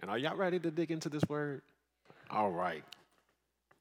[0.00, 1.62] And are y'all ready to dig into this word?
[2.30, 2.84] All right.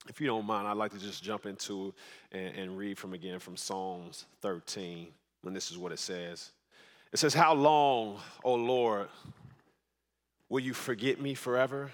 [0.10, 1.94] If you don't mind, I'd like to just jump into
[2.32, 5.08] and, and read from again from Psalms 13.
[5.46, 6.52] And this is what it says.
[7.12, 9.08] It says, How long, O Lord,
[10.50, 11.92] will you forget me forever?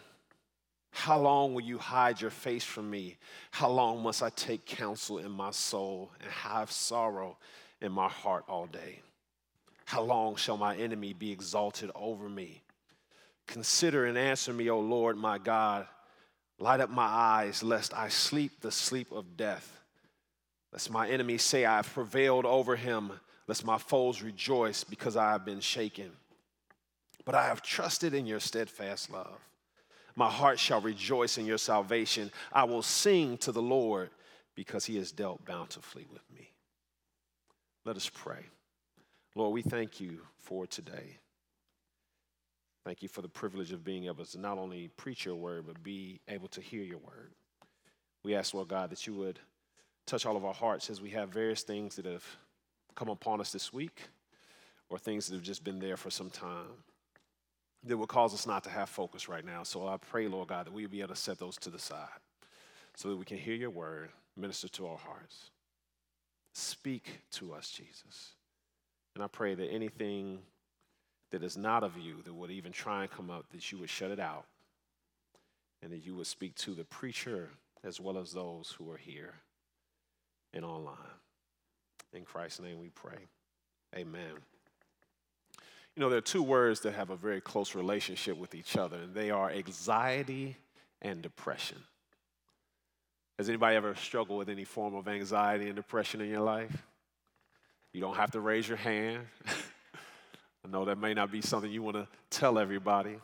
[0.91, 3.17] How long will you hide your face from me?
[3.49, 7.37] How long must I take counsel in my soul and have sorrow
[7.81, 8.99] in my heart all day?
[9.85, 12.61] How long shall my enemy be exalted over me?
[13.47, 15.87] Consider and answer me, O Lord my God.
[16.59, 19.81] Light up my eyes, lest I sleep the sleep of death.
[20.71, 23.11] Lest my enemies say I have prevailed over him,
[23.47, 26.11] lest my foes rejoice because I have been shaken.
[27.25, 29.39] But I have trusted in your steadfast love.
[30.15, 32.31] My heart shall rejoice in your salvation.
[32.51, 34.09] I will sing to the Lord
[34.55, 36.51] because he has dealt bountifully with me.
[37.85, 38.45] Let us pray.
[39.35, 41.17] Lord, we thank you for today.
[42.85, 45.81] Thank you for the privilege of being able to not only preach your word, but
[45.81, 47.31] be able to hear your word.
[48.23, 49.39] We ask, Lord God, that you would
[50.05, 52.25] touch all of our hearts as we have various things that have
[52.95, 54.01] come upon us this week
[54.89, 56.83] or things that have just been there for some time
[57.85, 59.63] that would cause us not to have focus right now.
[59.63, 62.07] So I pray, Lord God, that we be able to set those to the side
[62.95, 65.51] so that we can hear your word, minister to our hearts.
[66.53, 68.33] Speak to us, Jesus.
[69.15, 70.39] And I pray that anything
[71.33, 73.89] that is not of you that would even try and come up, that you would
[73.89, 74.45] shut it out
[75.81, 77.49] and that you would speak to the preacher
[77.83, 79.33] as well as those who are here
[80.53, 80.95] and online.
[82.13, 83.17] In Christ's name we pray.
[83.95, 84.29] Amen.
[85.95, 88.97] You know, there are two words that have a very close relationship with each other,
[88.97, 90.55] and they are anxiety
[91.01, 91.79] and depression.
[93.39, 96.85] Has anybody ever struggled with any form of anxiety and depression in your life?
[97.91, 99.25] You don't have to raise your hand.
[100.65, 103.17] I know that may not be something you want to tell everybody,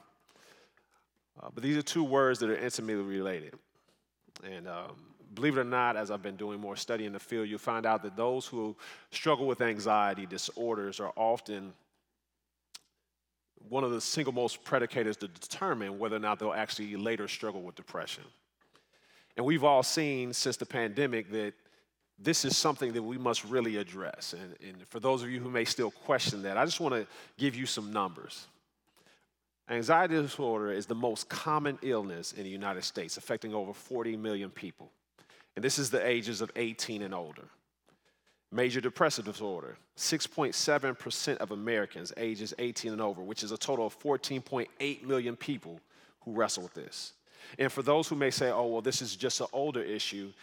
[1.42, 3.54] uh, but these are two words that are intimately related.
[4.44, 4.96] And um,
[5.34, 7.86] believe it or not, as I've been doing more study in the field, you'll find
[7.86, 8.76] out that those who
[9.12, 11.74] struggle with anxiety disorders are often
[13.68, 17.62] one of the single most predicators to determine whether or not they'll actually later struggle
[17.62, 18.24] with depression.
[19.38, 21.54] And we've all seen since the pandemic that
[22.22, 24.34] this is something that we must really address.
[24.34, 27.08] And, and for those of you who may still question that, I just want to
[27.38, 28.48] give you some numbers.
[29.70, 34.50] Anxiety disorder is the most common illness in the United States, affecting over 40 million
[34.50, 34.92] people.
[35.56, 37.46] And this is the ages of 18 and older.
[38.52, 44.00] Major depressive disorder, 6.7% of Americans ages 18 and over, which is a total of
[44.00, 45.80] 14.8 million people
[46.22, 47.14] who wrestle with this.
[47.60, 50.34] And for those who may say, oh, well, this is just an older issue,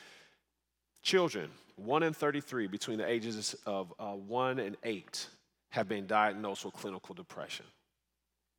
[1.03, 5.27] children, 1 in 33 between the ages of uh, 1 and 8
[5.71, 7.67] have been diagnosed with clinical depression.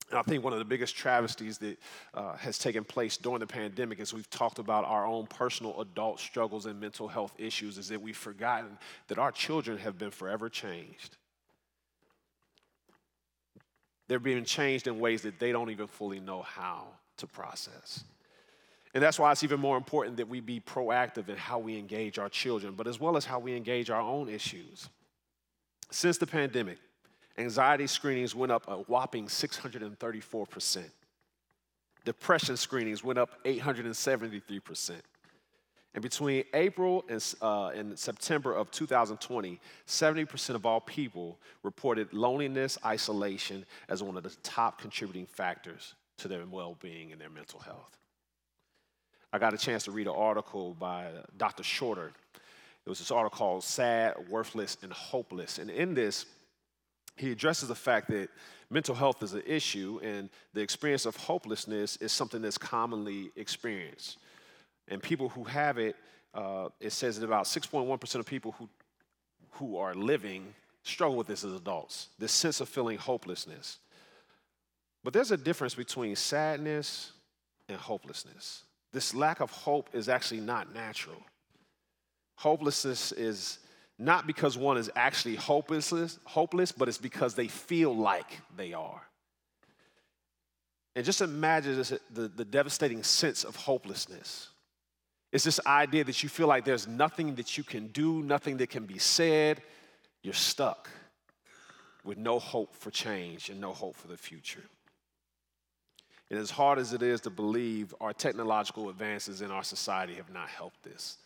[0.10, 1.78] And I think one of the biggest travesties that
[2.14, 6.20] uh, has taken place during the pandemic, is we've talked about our own personal adult
[6.20, 10.48] struggles and mental health issues, is that we've forgotten that our children have been forever
[10.48, 11.18] changed.
[14.08, 18.06] They're being changed in ways that they don't even fully know how to process.
[18.94, 22.18] And that's why it's even more important that we be proactive in how we engage
[22.18, 24.90] our children, but as well as how we engage our own issues.
[25.92, 26.80] Since the pandemic,
[27.38, 30.84] anxiety screenings went up a whopping 634%.
[32.06, 34.94] Depression screenings went up 873%.
[35.94, 42.78] And between April and, uh, and, September of 2020, 70% of all people reported loneliness,
[42.86, 47.59] isolation as one of the top contributing factors to their well being and their mental
[47.59, 47.98] health.
[49.32, 51.64] I got a chance to read an article by Dr.
[51.64, 52.12] Shorter.
[52.86, 55.58] It was this article called Sad, Worthless, and Hopeless.
[55.58, 56.26] And in this,
[57.18, 58.30] he addresses the fact that
[58.70, 64.18] mental health is an issue and the experience of hopelessness is something that's commonly experienced.
[64.88, 65.96] And people who have it,
[66.34, 68.70] uh, it says that about 6.1% of people who,
[69.52, 73.80] who are living struggle with this as adults, this sense of feeling hopelessness.
[75.04, 77.12] But there's a difference between sadness
[77.68, 78.63] and hopelessness.
[78.94, 81.22] This lack of hope is actually not natural.
[82.36, 83.60] Hopelessness is
[84.00, 89.01] not because one is actually hopeless, hopeless, but it's because they feel like they are.
[90.95, 94.50] And just imagine this, the, the devastating sense of hopelessness.
[95.31, 98.69] It's this idea that you feel like there's nothing that you can do, nothing that
[98.69, 99.62] can be said.
[100.24, 100.89] You're stuck
[102.04, 104.63] with no hope for change and no hope for the future.
[106.29, 110.31] And as hard as it is to believe, our technological advances in our society have
[110.31, 111.18] not helped this.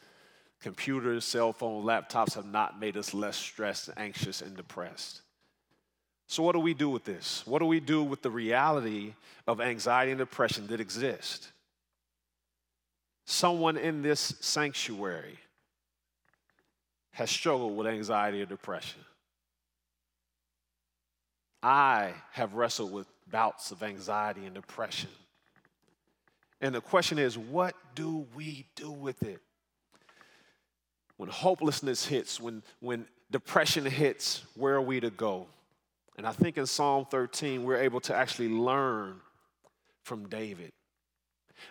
[0.62, 5.22] Computers, cell phones, laptops have not made us less stressed, anxious, and depressed.
[6.28, 7.46] So, what do we do with this?
[7.46, 9.16] What do we do with the reality
[9.48, 11.52] of anxiety and depression that exist?
[13.26, 15.40] Someone in this sanctuary
[17.12, 19.02] has struggled with anxiety or depression.
[21.62, 25.10] I have wrestled with bouts of anxiety and depression.
[26.62, 29.42] And the question is, what do we do with it?
[31.18, 35.48] When hopelessness hits, when, when depression hits, where are we to go?
[36.18, 39.20] And I think in Psalm 13, we're able to actually learn
[40.04, 40.72] from David.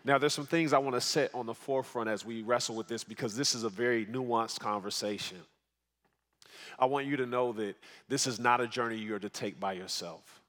[0.05, 2.89] Now, there's some things I want to set on the forefront as we wrestle with
[2.89, 5.39] this because this is a very nuanced conversation.
[6.79, 7.77] I want you to know that
[8.09, 10.40] this is not a journey you're to take by yourself.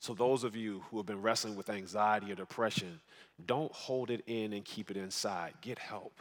[0.00, 3.00] So, those of you who have been wrestling with anxiety or depression,
[3.44, 5.52] don't hold it in and keep it inside.
[5.60, 6.20] Get help.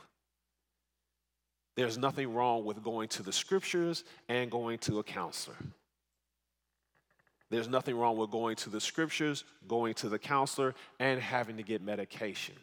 [1.76, 5.56] There's nothing wrong with going to the scriptures and going to a counselor.
[7.50, 11.64] There's nothing wrong with going to the scriptures, going to the counselor, and having to
[11.64, 12.56] get medication.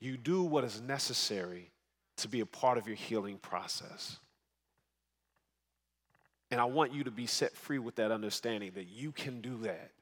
[0.00, 1.70] You do what is necessary
[2.16, 4.18] to be a part of your healing process.
[6.50, 9.58] And I want you to be set free with that understanding that you can do
[9.58, 9.92] that.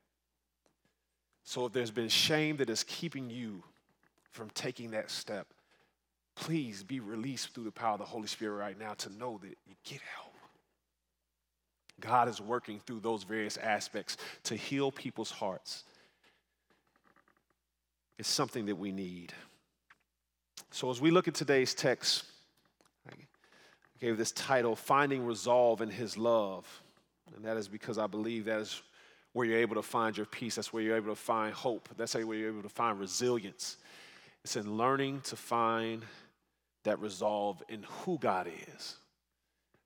[1.45, 3.63] So if there's been shame that is keeping you
[4.31, 5.47] from taking that step,
[6.35, 9.57] please be released through the power of the Holy Spirit right now to know that
[9.67, 10.33] you get help.
[12.01, 15.85] God is working through those various aspects to heal people's hearts.
[18.19, 19.33] It's something that we need.
[20.71, 22.25] So, as we look at today's text,
[23.09, 23.13] I
[24.01, 26.67] gave this title, Finding Resolve in His Love.
[27.37, 28.83] And that is because I believe that is
[29.35, 30.55] where you're able to find your peace.
[30.55, 31.91] That's where you're able to find hope.
[31.97, 33.77] That's where you're able to find resilience.
[34.43, 36.03] It's in learning to find
[36.85, 38.97] that resolve in who God is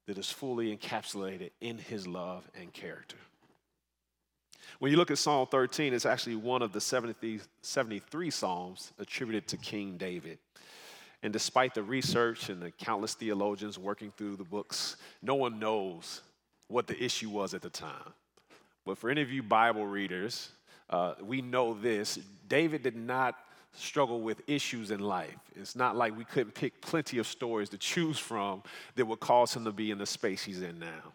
[0.06, 3.16] that is fully encapsulated in his love and character.
[4.80, 9.56] When you look at Psalm 13, it's actually one of the 73 Psalms attributed to
[9.56, 10.38] King David.
[11.22, 16.20] And despite the research and the countless theologians working through the books, no one knows
[16.68, 18.12] what the issue was at the time.
[18.88, 20.48] But for any of you Bible readers,
[20.88, 22.18] uh, we know this
[22.48, 23.34] David did not
[23.74, 25.36] struggle with issues in life.
[25.54, 28.62] It's not like we couldn't pick plenty of stories to choose from
[28.94, 31.12] that would cause him to be in the space he's in now.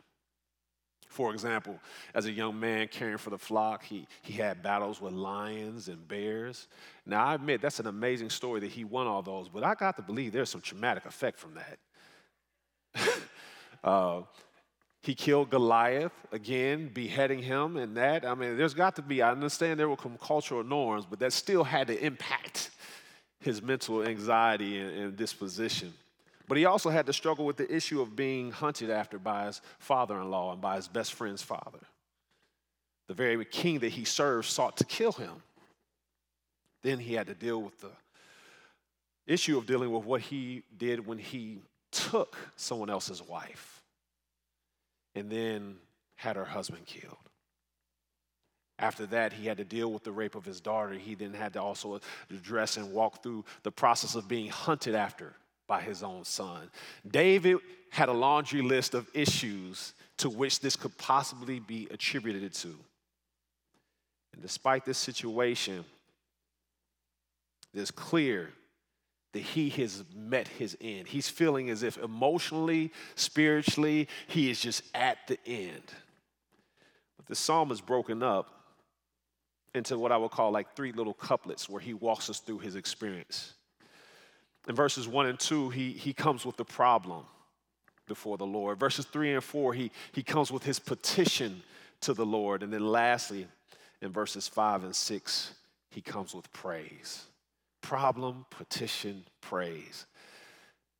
[1.07, 1.79] For example,
[2.13, 6.07] as a young man caring for the flock, he, he had battles with lions and
[6.07, 6.67] bears.
[7.07, 9.95] Now, I admit that's an amazing story that he won all those, but I got
[9.95, 13.19] to believe there's some traumatic effect from that.
[13.83, 14.21] uh,
[15.03, 18.25] he killed Goliath, again, beheading him and that.
[18.25, 21.33] I mean, there's got to be, I understand there were some cultural norms, but that
[21.33, 22.71] still had to impact
[23.41, 25.93] his mental anxiety and, and disposition.
[26.47, 29.61] But he also had to struggle with the issue of being hunted after by his
[29.77, 31.79] father in law and by his best friend's father.
[33.09, 35.43] The very king that he served sought to kill him.
[36.81, 37.91] Then he had to deal with the
[39.27, 41.59] issue of dealing with what he did when he
[41.91, 43.72] took someone else's wife
[45.15, 45.75] and then
[46.15, 47.17] had her husband killed.
[48.79, 50.93] After that, he had to deal with the rape of his daughter.
[50.93, 51.99] He then had to also
[52.29, 55.33] address and walk through the process of being hunted after
[55.67, 56.69] by his own son.
[57.09, 57.59] David
[57.91, 62.75] had a laundry list of issues to which this could possibly be attributed to.
[64.33, 65.85] And despite this situation,
[67.73, 68.49] it's clear
[69.33, 71.07] that he has met his end.
[71.07, 75.83] He's feeling as if emotionally, spiritually, he is just at the end.
[77.17, 78.49] But the psalm is broken up
[79.73, 82.75] into what I would call like three little couplets where he walks us through his
[82.75, 83.53] experience.
[84.69, 87.25] In verses one and two, he, he comes with the problem
[88.07, 88.79] before the Lord.
[88.79, 91.63] Verses three and four, he, he comes with his petition
[92.01, 92.61] to the Lord.
[92.61, 93.47] And then lastly,
[93.99, 95.55] in verses five and six,
[95.89, 97.25] he comes with praise
[97.83, 100.07] problem, petition, praise.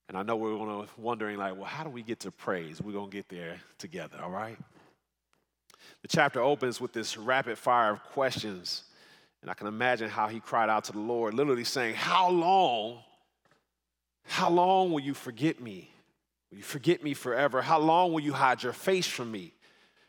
[0.07, 2.79] And I know we're gonna wondering, like, well, how do we get to praise?
[2.79, 4.57] We're to get there together, all right?
[6.03, 8.83] The chapter opens with this rapid fire of questions.
[9.41, 12.99] And I can imagine how he cried out to the Lord, literally saying, How long?
[14.25, 15.89] How long will you forget me?
[16.49, 17.61] Will you forget me forever?
[17.61, 19.53] How long will you hide your face from me?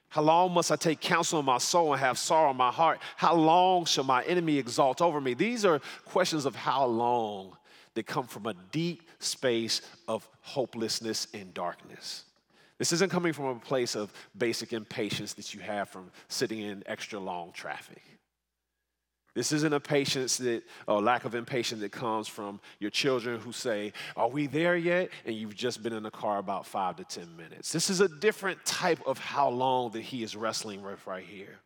[0.08, 3.00] How long must I take counsel in my soul and have sorrow in my heart?
[3.16, 5.34] How long shall my enemy exalt over me?
[5.34, 7.56] These are questions of how long
[7.94, 12.24] that come from a deep space of hopelessness and darkness.
[12.78, 16.82] This isn't coming from a place of basic impatience that you have from sitting in
[16.86, 18.02] extra long traffic.
[19.34, 23.50] This isn't a patience that, or lack of impatience that comes from your children who
[23.52, 25.10] say, Are we there yet?
[25.26, 27.72] And you've just been in the car about five to 10 minutes.
[27.72, 31.58] This is a different type of how long that he is wrestling with right here.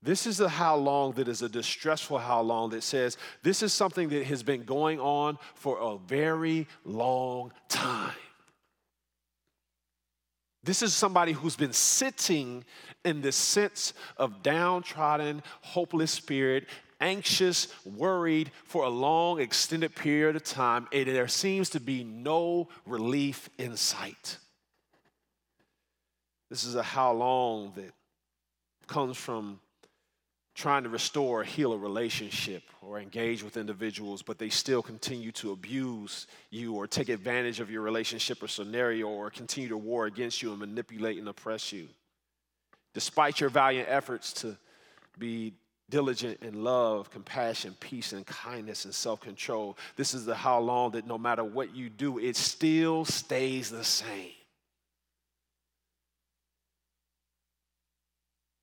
[0.00, 3.72] This is a how long that is a distressful how long that says this is
[3.72, 8.14] something that has been going on for a very long time.
[10.62, 12.64] This is somebody who's been sitting
[13.06, 16.66] in this sense of downtrodden, hopeless spirit,
[17.00, 22.68] anxious, worried for a long, extended period of time, and there seems to be no
[22.84, 24.38] relief in sight.
[26.50, 27.92] This is a how long that
[28.86, 29.60] comes from
[30.54, 35.30] trying to restore or heal a relationship or engage with individuals, but they still continue
[35.30, 40.06] to abuse you or take advantage of your relationship or scenario or continue to war
[40.06, 41.88] against you and manipulate and oppress you.
[42.96, 44.56] Despite your valiant efforts to
[45.18, 45.52] be
[45.90, 50.92] diligent in love, compassion, peace, and kindness and self control, this is the how long
[50.92, 54.30] that no matter what you do, it still stays the same.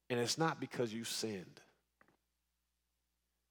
[0.09, 1.61] And it's not because you sinned.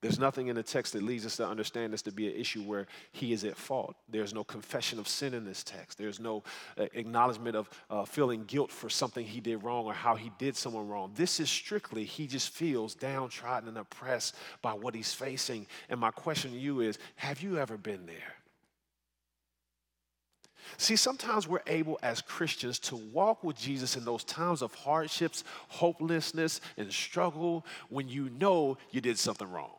[0.02, 2.62] There's nothing in the text that leads us to understand this to be an issue
[2.62, 3.94] where he is at fault.
[4.08, 5.96] There's no confession of sin in this text.
[5.96, 6.42] There's no
[6.76, 10.56] uh, acknowledgement of uh, feeling guilt for something he did wrong or how he did
[10.56, 11.12] someone wrong.
[11.14, 15.68] This is strictly he just feels downtrodden and oppressed by what he's facing.
[15.88, 18.34] And my question to you is have you ever been there?
[20.78, 25.44] See, sometimes we're able as Christians to walk with Jesus in those times of hardships,
[25.68, 29.74] hopelessness, and struggle when you know you did something wrong.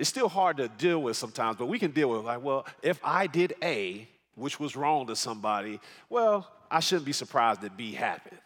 [0.00, 2.98] It's still hard to deal with sometimes, but we can deal with like, well, if
[3.04, 5.78] I did A, which was wrong to somebody,
[6.08, 8.40] well, I shouldn't be surprised that B happened.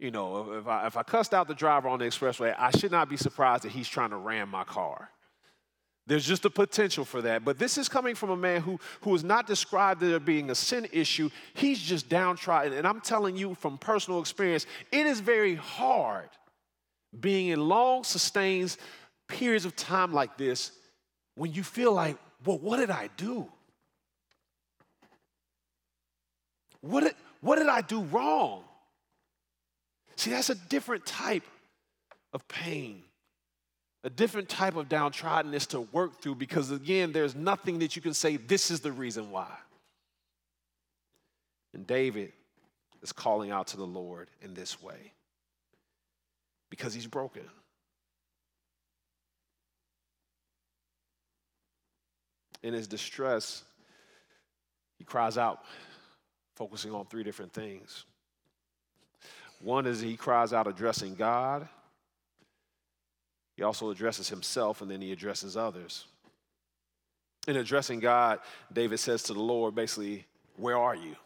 [0.00, 2.90] You know, if I, if I cussed out the driver on the expressway, I should
[2.90, 5.10] not be surprised that he's trying to ram my car.
[6.08, 7.44] There's just a potential for that.
[7.44, 10.56] But this is coming from a man who, who is not described as being a
[10.56, 11.30] sin issue.
[11.54, 12.72] He's just downtrodden.
[12.72, 16.28] And I'm telling you from personal experience, it is very hard
[17.20, 18.76] being in long, sustained
[19.28, 20.72] periods of time like this
[21.34, 23.46] when you feel like, well, what did I do?
[26.80, 28.62] What did, what did I do wrong?
[30.16, 31.44] See, that's a different type
[32.32, 33.02] of pain,
[34.04, 38.14] a different type of downtroddenness to work through because, again, there's nothing that you can
[38.14, 39.50] say, this is the reason why.
[41.74, 42.32] And David
[43.02, 45.12] is calling out to the Lord in this way
[46.70, 47.42] because he's broken.
[52.62, 53.62] In his distress,
[54.98, 55.64] he cries out,
[56.54, 58.04] focusing on three different things.
[59.60, 61.68] One is he cries out addressing God.
[63.56, 66.06] He also addresses himself and then he addresses others.
[67.48, 68.40] In addressing God,
[68.72, 71.16] David says to the Lord, basically, Where are you?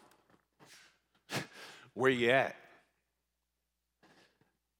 [1.94, 2.56] Where you at?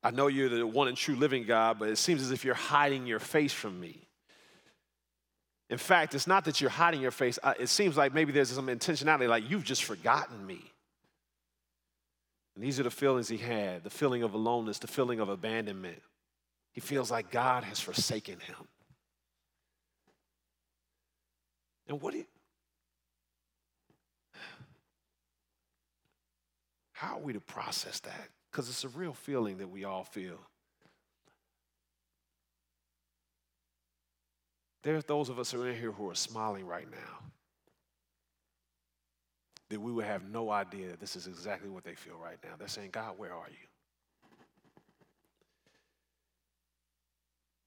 [0.03, 2.55] I know you're the one and true living God, but it seems as if you're
[2.55, 3.99] hiding your face from me.
[5.71, 7.39] In fact, it's not that you're hiding your face.
[7.43, 10.61] Uh, it seems like maybe there's some intentionality, like you've just forgotten me.
[12.57, 16.03] And these are the feelings he had the feeling of aloneness, the feeling of abandonment.
[16.73, 18.57] He feels like God has forsaken him.
[21.89, 22.27] And what do you,
[26.93, 28.29] how are we to process that?
[28.51, 30.39] Because it's a real feeling that we all feel.
[34.83, 37.19] There's those of us in here who are smiling right now.
[39.69, 42.51] That we would have no idea that this is exactly what they feel right now.
[42.59, 43.69] They're saying, God, where are you?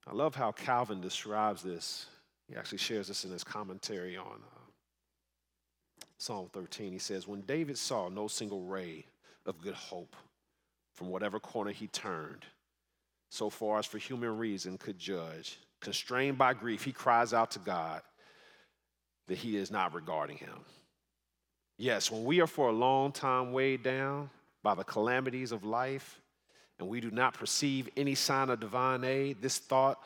[0.06, 2.06] I love how Calvin describes this.
[2.48, 6.92] He actually shares this in his commentary on uh, Psalm 13.
[6.92, 9.06] He says, When David saw no single ray
[9.46, 10.14] of good hope
[10.92, 12.44] from whatever corner he turned,
[13.30, 17.58] so far as for human reason could judge, constrained by grief, he cries out to
[17.60, 18.02] God
[19.28, 20.64] that he is not regarding him.
[21.76, 24.30] Yes, when we are for a long time weighed down
[24.62, 26.20] by the calamities of life
[26.78, 29.98] and we do not perceive any sign of divine aid, this thought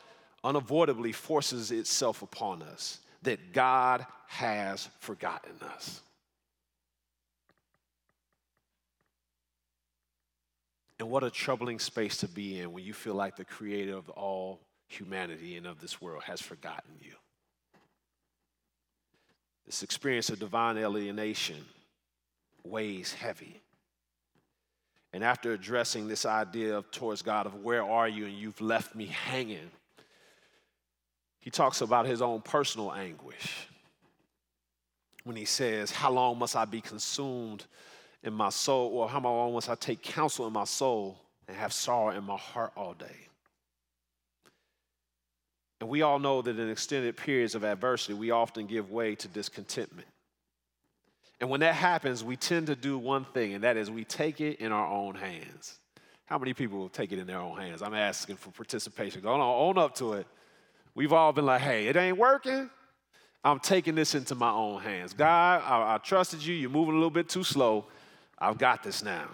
[0.43, 6.01] unavoidably forces itself upon us that God has forgotten us.
[10.99, 14.09] And what a troubling space to be in when you feel like the creator of
[14.09, 14.59] all
[14.89, 17.13] humanity and of this world has forgotten you.
[19.65, 21.63] This experience of divine alienation
[22.63, 23.61] weighs heavy.
[25.13, 28.95] And after addressing this idea of towards God of where are you and you've left
[28.95, 29.71] me hanging,
[31.39, 33.67] he talks about his own personal anguish
[35.23, 37.65] when he says, How long must I be consumed
[38.23, 41.17] in my soul, or how long must I take counsel in my soul
[41.47, 43.28] and have sorrow in my heart all day?
[45.79, 49.27] And we all know that in extended periods of adversity, we often give way to
[49.27, 50.07] discontentment.
[51.39, 54.41] And when that happens, we tend to do one thing, and that is we take
[54.41, 55.79] it in our own hands.
[56.25, 57.81] How many people will take it in their own hands?
[57.81, 59.21] I'm asking for participation.
[59.21, 60.27] Go on, own up to it.
[60.95, 62.69] We've all been like, hey, it ain't working.
[63.43, 65.13] I'm taking this into my own hands.
[65.13, 66.53] God, I, I trusted you.
[66.53, 67.85] You're moving a little bit too slow.
[68.37, 69.29] I've got this now.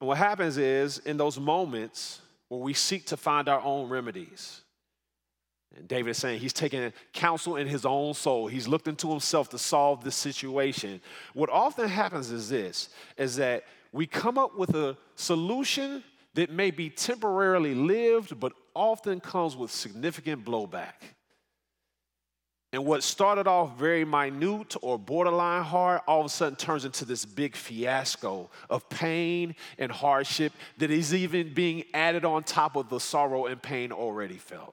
[0.00, 4.62] And what happens is, in those moments where we seek to find our own remedies,
[5.76, 8.48] and David is saying he's taking counsel in his own soul.
[8.48, 11.00] He's looked into himself to solve the situation.
[11.32, 16.02] What often happens is this is that we come up with a solution
[16.34, 20.94] that may be temporarily lived, but often comes with significant blowback.
[22.72, 27.04] And what started off very minute or borderline hard all of a sudden turns into
[27.04, 32.88] this big fiasco of pain and hardship that is even being added on top of
[32.88, 34.72] the sorrow and pain already felt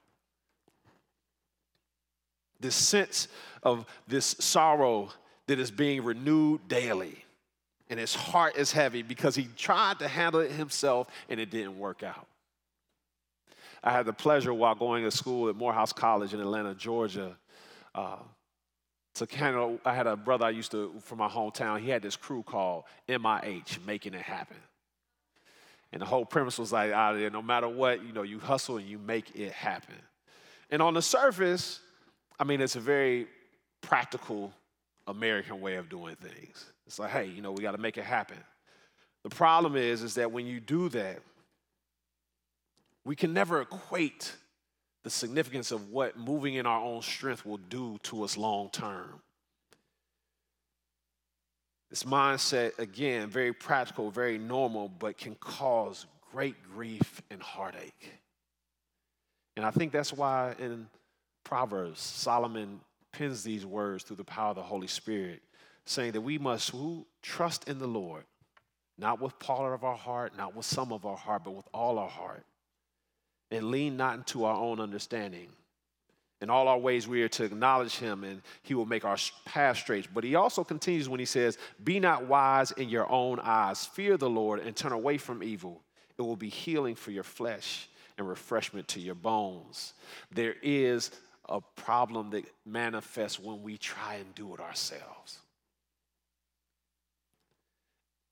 [2.60, 3.28] this sense
[3.64, 5.10] of this sorrow
[5.48, 7.24] that is being renewed daily.
[7.90, 11.80] And his heart is heavy because he tried to handle it himself and it didn't
[11.80, 12.28] work out.
[13.84, 17.38] I had the pleasure while going to school at Morehouse College in Atlanta, Georgia.
[17.96, 18.18] Uh,
[19.16, 21.80] to kind of, I had a brother I used to from my hometown.
[21.80, 24.58] He had this crew called MIH, Making It Happen.
[25.92, 28.78] And the whole premise was like, out there, no matter what, you know, you hustle
[28.78, 29.96] and you make it happen.
[30.70, 31.80] And on the surface,
[32.40, 33.28] I mean, it's a very
[33.82, 34.54] practical
[35.08, 36.66] American way of doing things.
[36.86, 38.38] It's like, hey, you know, we got to make it happen.
[39.24, 41.20] The problem is, is that when you do that,
[43.06, 44.36] we can never equate
[45.04, 49.22] the significance of what moving in our own strength will do to us long term.
[51.90, 58.12] This mindset, again, very practical, very normal, but can cause great grief and heartache.
[59.56, 60.88] And I think that's why in
[61.48, 62.82] Proverbs, Solomon
[63.14, 65.42] pins these words through the power of the Holy Spirit,
[65.86, 68.26] saying that we must who, trust in the Lord,
[68.98, 72.00] not with part of our heart, not with some of our heart, but with all
[72.00, 72.44] our heart,
[73.50, 75.48] and lean not into our own understanding.
[76.42, 79.78] In all our ways, we are to acknowledge him, and he will make our path
[79.78, 80.14] straight.
[80.14, 83.86] But he also continues when he says, Be not wise in your own eyes.
[83.86, 85.82] Fear the Lord and turn away from evil.
[86.18, 89.94] It will be healing for your flesh and refreshment to your bones.
[90.30, 91.12] There is
[91.50, 95.40] a problem that manifests when we try and do it ourselves.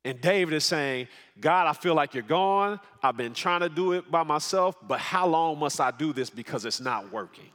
[0.03, 1.07] And David is saying,
[1.39, 2.79] God, I feel like you're gone.
[3.01, 6.29] I've been trying to do it by myself, but how long must I do this
[6.29, 7.49] because it's not working?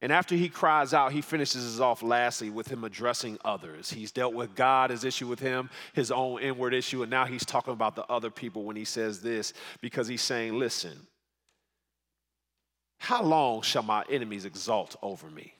[0.00, 3.90] And after he cries out, he finishes off lastly with him addressing others.
[3.90, 7.44] He's dealt with God, his issue with him, his own inward issue, and now he's
[7.44, 11.06] talking about the other people when he says this because he's saying, Listen,
[12.98, 15.54] how long shall my enemies exalt over me?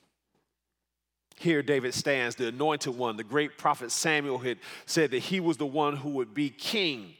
[1.38, 3.16] Here, David stands, the anointed one.
[3.16, 7.14] The great prophet Samuel had said that he was the one who would be king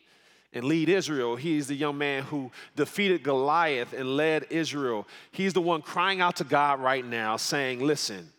[0.55, 1.37] and lead Israel.
[1.37, 5.07] He's the young man who defeated Goliath and led Israel.
[5.33, 8.33] He's the one crying out to God right now, saying, Listen,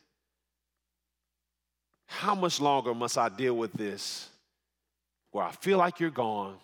[2.07, 4.29] how much longer must I deal with this
[5.31, 6.55] where I feel like you're gone,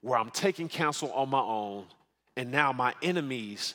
[0.00, 1.84] where I'm taking counsel on my own?
[2.40, 3.74] And now my enemies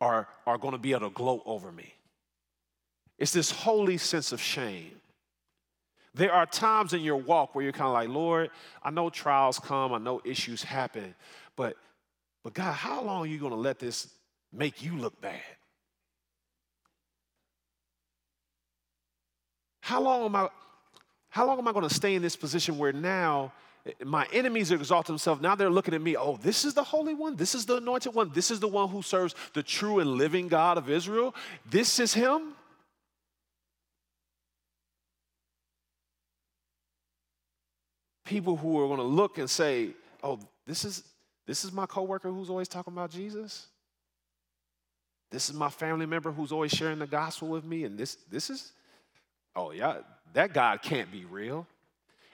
[0.00, 1.92] are, are going to be able to gloat over me.
[3.18, 4.92] It's this holy sense of shame.
[6.14, 8.48] There are times in your walk where you're kind of like, Lord,
[8.82, 11.14] I know trials come, I know issues happen,
[11.54, 11.76] but,
[12.42, 14.08] but God, how long are you going to let this
[14.54, 15.42] make you look bad?
[19.82, 20.48] How long am I,
[21.28, 23.52] how long am I going to stay in this position where now
[24.04, 25.40] my enemies exalt themselves.
[25.40, 26.16] Now they're looking at me.
[26.16, 27.34] Oh, this is the Holy One.
[27.34, 28.30] This is the Anointed One.
[28.32, 31.34] This is the one who serves the true and living God of Israel.
[31.68, 32.54] This is Him.
[38.24, 39.90] People who are going to look and say,
[40.22, 41.02] "Oh, this is
[41.44, 43.66] this is my coworker who's always talking about Jesus.
[45.32, 48.48] This is my family member who's always sharing the gospel with me, and this this
[48.48, 48.72] is,
[49.56, 49.98] oh yeah,
[50.34, 51.66] that God can't be real."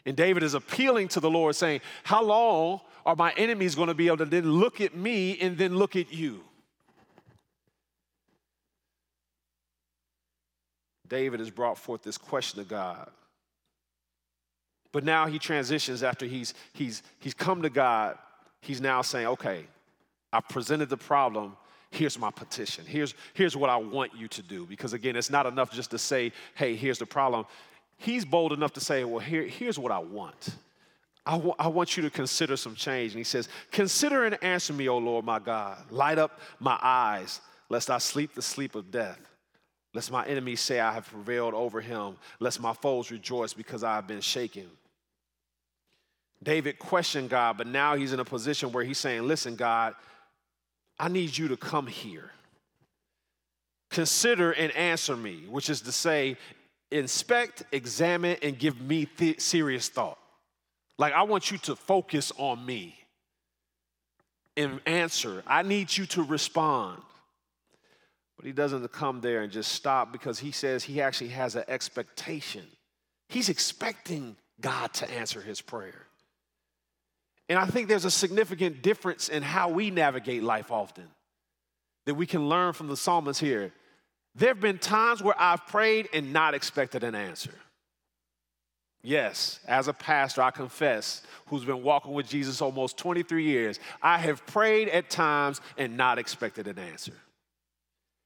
[0.08, 3.94] And David is appealing to the Lord, saying, How long are my enemies going to
[3.94, 6.40] be able to then look at me and then look at you?
[11.06, 13.10] David has brought forth this question to God.
[14.92, 18.16] But now he transitions after he's, he's, he's come to God.
[18.62, 19.66] He's now saying, okay,
[20.32, 21.54] I've presented the problem.
[21.90, 22.86] Here's my petition.
[22.86, 24.64] Here's, here's what I want you to do.
[24.64, 27.44] Because again, it's not enough just to say, hey, here's the problem.
[27.98, 30.50] He's bold enough to say, well, here, here's what I want.
[31.28, 33.12] I, w- I want you to consider some change.
[33.12, 35.78] And he says, Consider and answer me, O Lord my God.
[35.90, 39.20] Light up my eyes, lest I sleep the sleep of death.
[39.92, 42.16] Lest my enemies say I have prevailed over him.
[42.40, 44.70] Lest my foes rejoice because I have been shaken.
[46.42, 49.94] David questioned God, but now he's in a position where he's saying, Listen, God,
[50.98, 52.30] I need you to come here.
[53.90, 56.36] Consider and answer me, which is to say,
[56.90, 60.18] inspect, examine, and give me th- serious thought.
[60.98, 62.98] Like, I want you to focus on me
[64.56, 65.42] and answer.
[65.46, 67.00] I need you to respond.
[68.36, 71.64] But he doesn't come there and just stop because he says he actually has an
[71.68, 72.64] expectation.
[73.28, 76.06] He's expecting God to answer his prayer.
[77.48, 81.08] And I think there's a significant difference in how we navigate life often
[82.06, 83.72] that we can learn from the psalmist here.
[84.38, 87.54] There have been times where I've prayed and not expected an answer.
[89.02, 94.18] Yes, as a pastor, I confess, who's been walking with Jesus almost 23 years, I
[94.18, 97.14] have prayed at times and not expected an answer.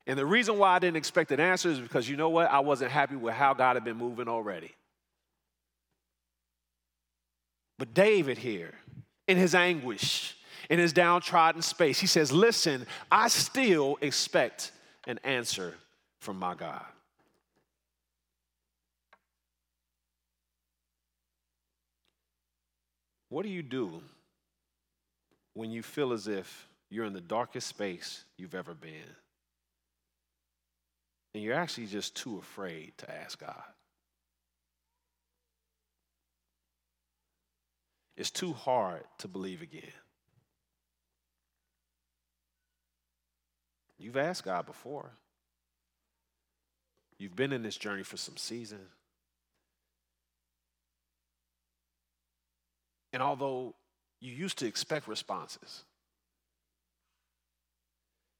[0.06, 2.50] And the reason why I didn't expect an answer is because you know what?
[2.50, 4.72] I wasn't happy with how God had been moving already.
[7.78, 8.74] But David here,
[9.26, 10.36] in his anguish,
[10.68, 14.72] in his downtrodden space, he says, Listen, I still expect
[15.06, 15.74] an answer
[16.22, 16.84] from my God.
[23.28, 24.00] What do you do
[25.54, 29.16] when you feel as if you're in the darkest space you've ever been?
[31.34, 33.64] And you're actually just too afraid to ask God.
[38.16, 39.82] It's too hard to believe again.
[43.98, 45.10] You've asked God before.
[47.22, 48.80] You've been in this journey for some season.
[53.12, 53.76] And although
[54.20, 55.84] you used to expect responses,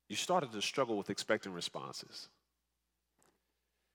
[0.09, 2.29] you started to struggle with expecting responses.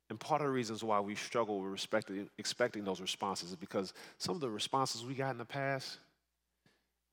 [0.09, 3.93] And part of the reasons why we struggle with expecting, expecting those responses is because
[4.17, 5.97] some of the responses we got in the past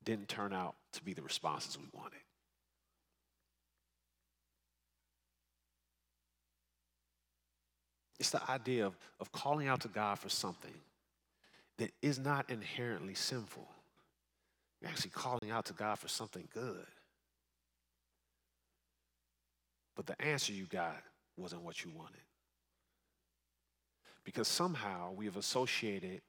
[0.04, 2.23] didn't turn out to be the responses we wanted.
[8.24, 10.72] It's the idea of, of calling out to God for something
[11.76, 13.68] that is not inherently sinful.
[14.80, 16.86] You're actually calling out to God for something good.
[19.94, 20.96] But the answer you got
[21.36, 22.22] wasn't what you wanted.
[24.24, 26.22] Because somehow we have associated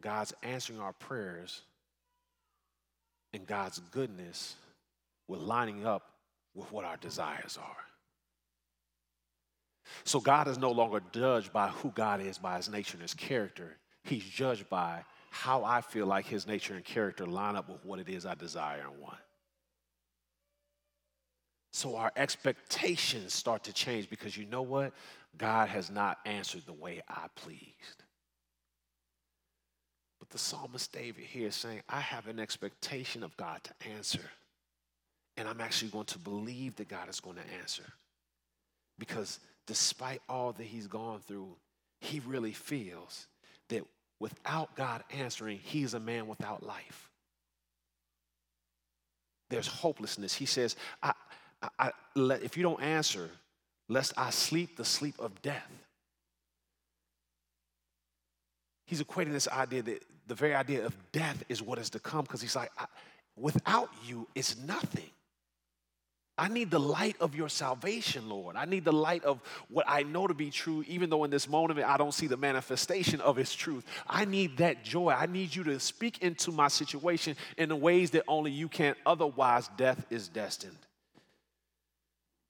[0.00, 1.60] God's answering our prayers
[3.34, 4.54] and God's goodness
[5.28, 6.12] with lining up
[6.54, 7.93] with what our desires are.
[10.04, 13.14] So God is no longer judged by who God is by his nature and his
[13.14, 13.76] character.
[14.02, 17.98] He's judged by how I feel like his nature and character line up with what
[17.98, 19.18] it is I desire and want.
[21.72, 24.92] So our expectations start to change because you know what?
[25.36, 28.04] God has not answered the way I pleased.
[30.20, 34.30] But the psalmist David here is saying, I have an expectation of God to answer.
[35.36, 37.82] And I'm actually going to believe that God is going to answer.
[38.98, 41.56] Because despite all that he's gone through,
[42.00, 43.26] he really feels
[43.68, 43.82] that
[44.20, 47.10] without God answering, he's a man without life.
[49.50, 50.34] There's hopelessness.
[50.34, 51.12] He says, I,
[51.62, 51.90] I, I,
[52.42, 53.30] if you don't answer,
[53.88, 55.70] lest I sleep the sleep of death.
[58.86, 62.22] He's equating this idea that the very idea of death is what is to come
[62.22, 62.70] because he's like,
[63.36, 65.10] without you, it's nothing.
[66.36, 68.56] I need the light of your salvation, Lord.
[68.56, 71.48] I need the light of what I know to be true, even though in this
[71.48, 73.84] moment I don't see the manifestation of its truth.
[74.08, 75.10] I need that joy.
[75.10, 78.96] I need you to speak into my situation in the ways that only you can.
[79.06, 80.76] Otherwise, death is destined.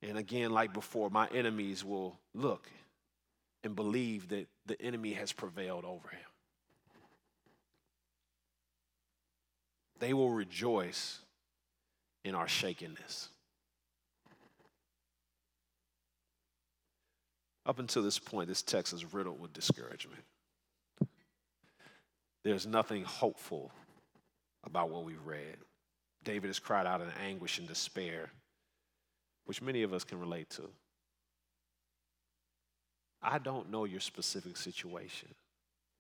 [0.01, 2.66] And again, like before, my enemies will look
[3.64, 6.20] and believe that the enemy has prevailed over him.
[9.99, 11.18] They will rejoice
[12.25, 13.29] in our shakenness.
[17.66, 20.22] Up until this point, this text is riddled with discouragement.
[22.42, 23.72] There's nothing hopeful
[24.64, 25.57] about what we've read.
[26.24, 28.31] David has cried out in anguish and despair,
[29.46, 30.68] which many of us can relate to.
[33.22, 35.31] I don't know your specific situation,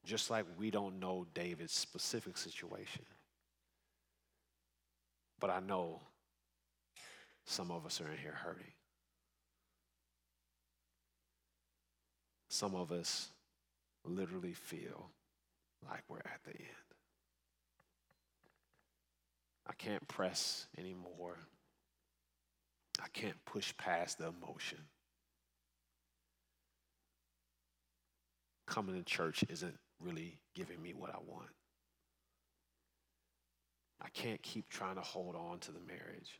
[0.04, 3.04] just like we don't know David's specific situation.
[5.40, 6.00] But I know
[7.46, 8.72] some of us are in here hurting.
[12.54, 13.32] Some of us
[14.04, 15.10] literally feel
[15.90, 16.94] like we're at the end.
[19.66, 21.36] I can't press anymore.
[23.02, 24.78] I can't push past the emotion.
[28.68, 31.50] Coming to church isn't really giving me what I want.
[34.00, 36.38] I can't keep trying to hold on to the marriage.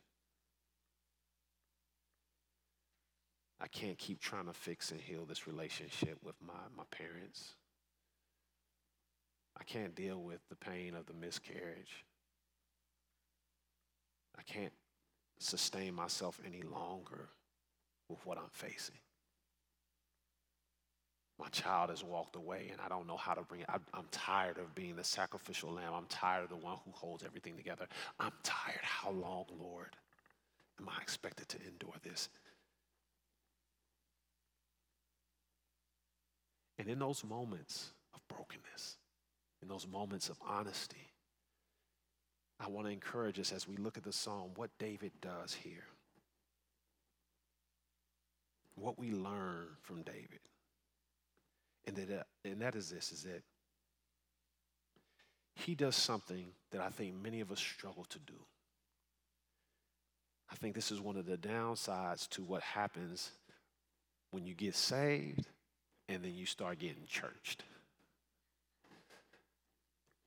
[3.65, 7.55] I can't keep trying to fix and heal this relationship with my, my parents.
[9.59, 12.05] I can't deal with the pain of the miscarriage.
[14.37, 14.71] I can't
[15.39, 17.29] sustain myself any longer
[18.07, 18.99] with what I'm facing.
[21.39, 23.67] My child has walked away and I don't know how to bring it.
[23.67, 25.91] I, I'm tired of being the sacrificial lamb.
[25.95, 27.87] I'm tired of the one who holds everything together.
[28.19, 28.83] I'm tired.
[28.83, 29.95] How long, Lord,
[30.79, 32.29] am I expected to endure this?
[36.77, 38.97] And in those moments of brokenness,
[39.61, 41.11] in those moments of honesty,
[42.59, 45.85] I want to encourage us as we look at the psalm what David does here.
[48.75, 50.39] What we learn from David.
[51.85, 53.43] And that, uh, and that is this is that
[55.55, 58.33] he does something that I think many of us struggle to do.
[60.51, 63.31] I think this is one of the downsides to what happens
[64.31, 65.47] when you get saved
[66.09, 67.63] and then you start getting churched.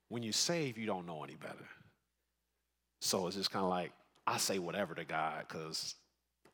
[0.09, 1.69] When you save, you don't know any better.
[3.01, 3.93] So it's just kind of like,
[4.27, 5.95] I say whatever to God because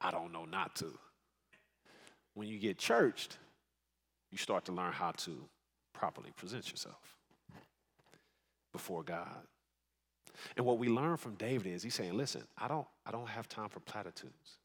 [0.00, 0.87] I don't know not to.
[2.34, 3.38] When you get churched,
[4.30, 5.48] you start to learn how to
[5.92, 7.16] properly present yourself
[8.72, 9.46] before God.
[10.56, 13.48] And what we learn from David is he's saying, listen, I don't, I don't have
[13.48, 14.58] time for platitudes.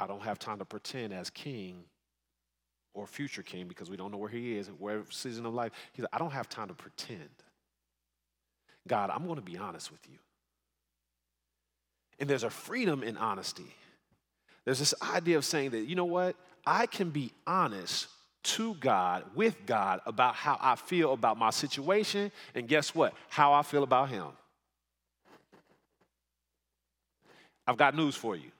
[0.00, 1.84] I don't have time to pretend as king
[2.94, 5.72] or future king because we don't know where he is where season of life.
[5.92, 7.30] He said, I don't have time to pretend.
[8.86, 10.18] God, I'm going to be honest with you.
[12.18, 13.74] And there's a freedom in honesty.
[14.64, 16.36] There's this idea of saying that, you know what?
[16.66, 18.08] I can be honest
[18.42, 23.14] to God, with God, about how I feel about my situation, and guess what?
[23.28, 24.26] How I feel about Him.
[27.66, 28.50] I've got news for you.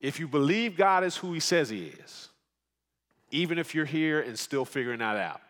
[0.00, 2.29] If you believe God is who He says He is,
[3.30, 5.40] even if you're here and still figuring that out,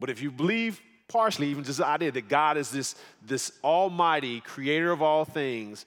[0.00, 4.40] but if you believe partially even just the idea that God is this, this almighty
[4.40, 5.84] creator of all things,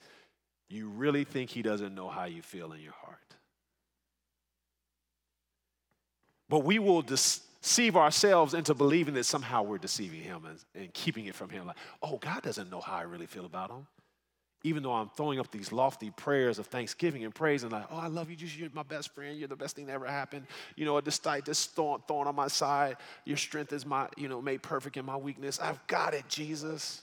[0.68, 3.18] you really think he doesn't know how you feel in your heart.
[6.48, 11.26] But we will deceive ourselves into believing that somehow we're deceiving him and, and keeping
[11.26, 11.66] it from him.
[11.66, 13.86] Like, oh, God doesn't know how I really feel about him
[14.66, 17.98] even though I'm throwing up these lofty prayers of thanksgiving and praise and like, oh,
[17.98, 20.44] I love you, you're my best friend, you're the best thing that ever happened.
[20.74, 24.42] You know, despite this thorn, thorn on my side, your strength is my, you know,
[24.42, 25.60] made perfect in my weakness.
[25.60, 27.02] I've got it, Jesus.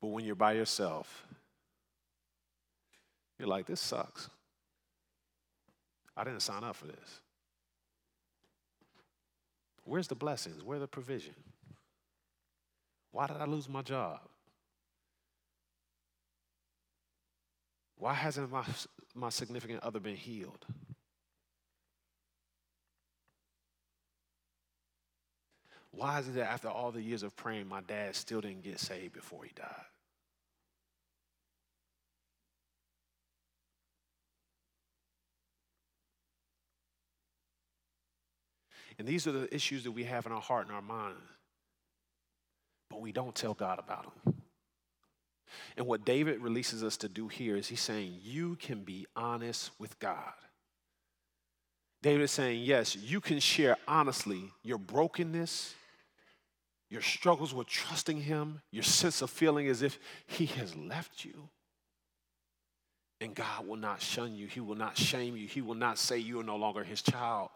[0.00, 1.26] But when you're by yourself,
[3.40, 4.30] you're like, this sucks.
[6.16, 7.20] I didn't sign up for this.
[9.82, 10.62] Where's the blessings?
[10.62, 11.34] Where's the provision?
[13.10, 14.20] Why did I lose my job?
[17.96, 18.64] Why hasn't my,
[19.14, 20.64] my significant other been healed?
[25.90, 28.78] Why is it that after all the years of praying, my dad still didn't get
[28.78, 29.70] saved before he died?
[38.98, 41.16] And these are the issues that we have in our heart and our mind
[42.96, 44.34] but we don't tell God about them.
[45.76, 49.70] And what David releases us to do here is he's saying, You can be honest
[49.78, 50.32] with God.
[52.02, 55.74] David is saying, Yes, you can share honestly your brokenness,
[56.88, 61.48] your struggles with trusting Him, your sense of feeling as if He has left you.
[63.20, 66.18] And God will not shun you, He will not shame you, He will not say
[66.18, 67.50] you are no longer His child.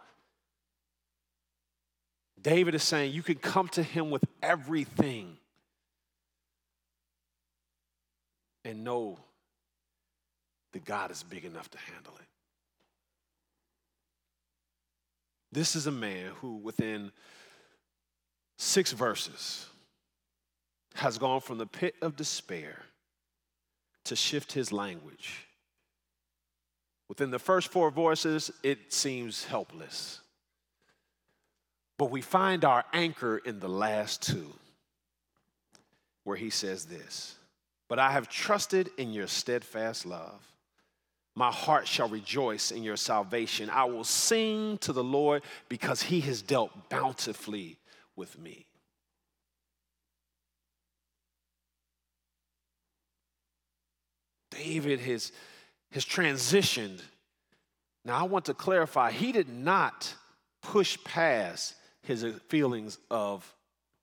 [2.42, 5.37] David is saying you can come to him with everything
[8.64, 9.18] and know
[10.73, 12.27] that God is big enough to handle it.
[15.53, 17.11] This is a man who, within
[18.57, 19.66] six verses,
[20.94, 22.83] has gone from the pit of despair
[24.05, 25.46] to shift his language
[27.11, 30.20] Within the first four voices, it seems helpless.
[31.99, 34.53] But we find our anchor in the last two,
[36.23, 37.35] where he says this
[37.90, 40.46] But I have trusted in your steadfast love.
[41.35, 43.68] My heart shall rejoice in your salvation.
[43.68, 47.79] I will sing to the Lord because he has dealt bountifully
[48.14, 48.66] with me.
[54.53, 55.33] David has,
[55.90, 57.00] has transitioned.
[58.05, 60.14] Now, I want to clarify, he did not
[60.62, 63.53] push past his feelings of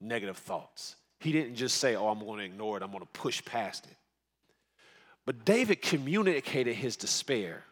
[0.02, 0.97] negative thoughts.
[1.20, 3.86] He didn't just say, Oh, I'm going to ignore it, I'm going to push past
[3.86, 3.98] it.
[5.26, 7.64] But David communicated his despair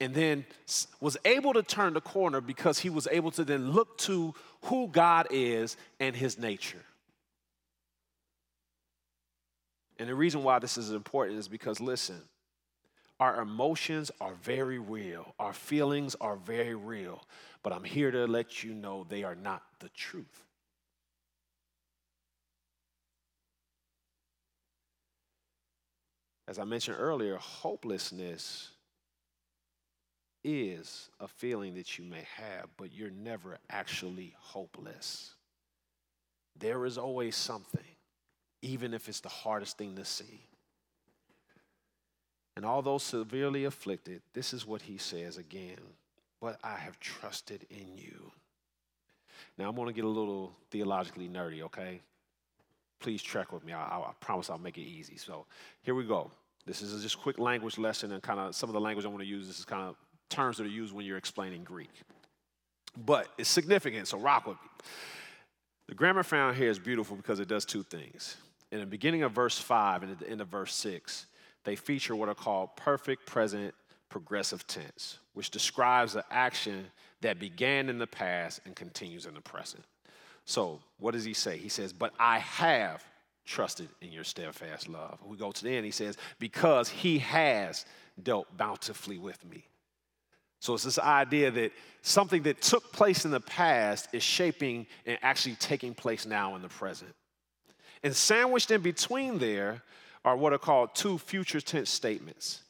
[0.00, 0.46] and then
[1.00, 4.88] was able to turn the corner because he was able to then look to who
[4.88, 6.82] God is and his nature.
[9.98, 12.22] And the reason why this is important is because, listen,
[13.20, 17.22] our emotions are very real, our feelings are very real,
[17.62, 20.46] but I'm here to let you know they are not the truth.
[26.50, 28.70] As I mentioned earlier, hopelessness
[30.42, 35.34] is a feeling that you may have, but you're never actually hopeless.
[36.58, 37.84] There is always something,
[38.62, 40.40] even if it's the hardest thing to see.
[42.56, 45.78] And although severely afflicted, this is what he says again,
[46.40, 48.32] but I have trusted in you.
[49.56, 52.00] Now, I'm going to get a little theologically nerdy, okay?
[52.98, 53.72] Please track with me.
[53.72, 55.16] I, I, promise I'll make it easy.
[55.16, 55.46] So
[55.82, 56.32] here we go.
[56.70, 59.08] This is just a quick language lesson and kind of some of the language I
[59.08, 59.48] want to use.
[59.48, 59.96] This is kind of
[60.28, 61.90] terms that are used when you're explaining Greek.
[62.96, 64.68] But it's significant, so rock with me.
[65.88, 68.36] The grammar found here is beautiful because it does two things.
[68.70, 71.26] In the beginning of verse 5 and at the end of verse 6,
[71.64, 73.74] they feature what are called perfect present
[74.08, 76.86] progressive tense, which describes the action
[77.20, 79.82] that began in the past and continues in the present.
[80.44, 81.58] So, what does he say?
[81.58, 83.04] He says, But I have
[83.44, 85.18] trusted in your steadfast love.
[85.24, 87.84] We go to the end, he says, Because he has
[88.22, 89.64] dealt bountifully with me.
[90.60, 91.72] So it's this idea that
[92.02, 96.62] something that took place in the past is shaping and actually taking place now in
[96.62, 97.14] the present.
[98.02, 99.82] And sandwiched in between there
[100.24, 102.62] are what are called two future tense statements.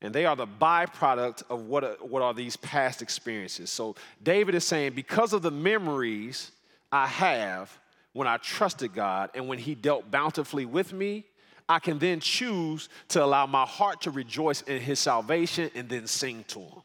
[0.00, 3.70] And they are the byproduct of what are, what are these past experiences.
[3.70, 6.50] So David is saying, because of the memories
[6.90, 7.78] I have
[8.14, 11.26] when I trusted God and when He dealt bountifully with me,
[11.68, 16.06] I can then choose to allow my heart to rejoice in His salvation and then
[16.06, 16.82] sing to Him.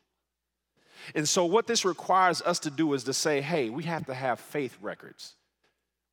[1.15, 4.13] And so, what this requires us to do is to say, hey, we have to
[4.13, 5.35] have faith records.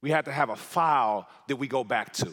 [0.03, 2.33] We have to have a file that we go back to.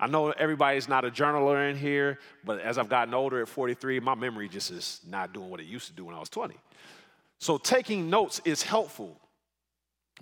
[0.00, 4.00] I know everybody's not a journaler in here, but as I've gotten older at 43,
[4.00, 6.54] my memory just is not doing what it used to do when I was 20.
[7.38, 9.20] So, taking notes is helpful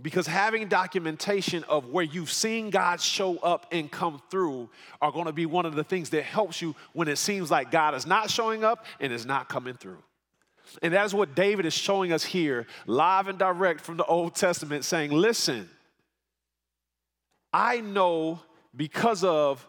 [0.03, 4.69] because having documentation of where you've seen God show up and come through
[5.01, 7.71] are going to be one of the things that helps you when it seems like
[7.71, 10.03] God is not showing up and is not coming through.
[10.83, 14.35] And that is what David is showing us here, live and direct from the Old
[14.35, 15.71] Testament, saying, Listen,
[17.53, 18.41] I know
[18.75, 19.67] because of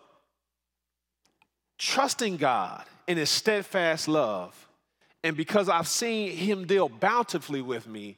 [1.77, 4.67] trusting God in his steadfast love,
[5.23, 8.17] and because I've seen him deal bountifully with me,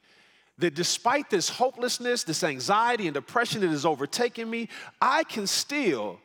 [0.59, 4.69] that despite this hopelessness, this anxiety and depression that is overtaking me,
[5.01, 6.19] I can still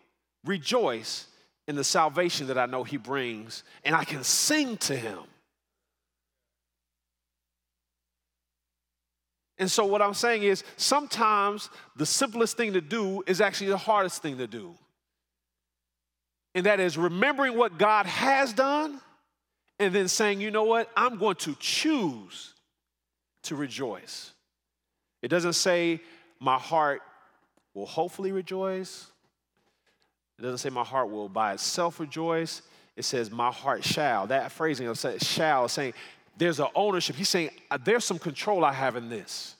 [0.44, 1.26] rejoice
[1.66, 5.20] in the salvation that I know he brings, and I can sing to him.
[9.56, 13.78] And so, what I'm saying is, sometimes the simplest thing to do is actually the
[13.78, 14.74] hardest thing to do.
[16.56, 19.00] And that is remembering what God has done
[19.78, 22.53] and then saying, you know what, I'm going to choose
[23.44, 24.32] to rejoice.
[25.22, 26.00] It doesn't say
[26.40, 27.02] my heart
[27.72, 29.06] will hopefully rejoice.
[30.38, 32.62] It doesn't say my heart will by itself rejoice.
[32.96, 34.26] It says my heart shall.
[34.26, 35.94] That phrasing of shall saying
[36.36, 37.16] there's an ownership.
[37.16, 39.54] He's saying, uh, there's some control I have in this,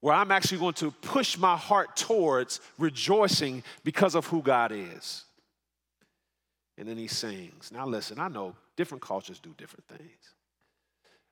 [0.00, 5.24] where I'm actually going to push my heart towards rejoicing because of who God is.
[6.76, 7.70] And then he sings.
[7.72, 10.34] Now, listen, I know different cultures do different things.